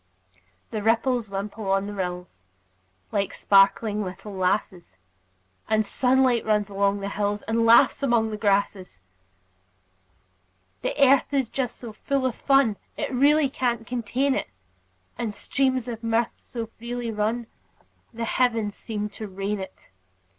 The 0.71 0.81
ripples 0.81 1.29
wimple 1.29 1.69
on 1.71 1.85
the 1.85 1.93
rills, 1.93 2.41
Like 3.11 3.35
sparkling 3.35 4.03
little 4.03 4.33
lasses; 4.33 4.97
The 5.69 5.83
sunlight 5.83 6.43
runs 6.43 6.69
along 6.71 7.01
the 7.01 7.09
hills, 7.09 7.43
And 7.43 7.67
laughs 7.67 8.01
among 8.01 8.31
the 8.31 8.37
grasses. 8.37 8.99
The 10.81 10.95
earth 10.99 11.31
is 11.31 11.49
just 11.51 11.77
so 11.77 11.93
full 11.93 12.25
of 12.25 12.33
fun 12.33 12.77
It 12.97 13.11
really 13.13 13.47
can't 13.47 13.85
contain 13.85 14.33
it; 14.33 14.49
And 15.19 15.35
streams 15.35 15.87
of 15.87 16.03
mirth 16.03 16.33
so 16.41 16.65
freely 16.79 17.11
run 17.11 17.45
The 18.11 18.25
heavens 18.25 18.73
seem 18.73 19.07
to 19.09 19.27
rain 19.27 19.59
it. 19.59 19.89